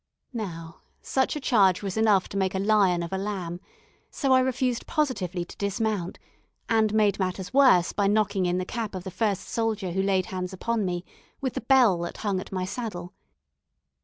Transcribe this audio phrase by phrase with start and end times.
[0.33, 3.59] Now, such a charge was enough to make a lion of a lamb;
[4.09, 6.17] so I refused positively to dismount,
[6.67, 10.25] and made matters worse by knocking in the cap of the first soldier who laid
[10.33, 11.05] hands upon me,
[11.39, 13.13] with the bell that hung at my saddle.